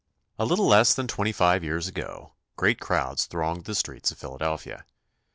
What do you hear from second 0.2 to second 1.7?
A little less than twenty five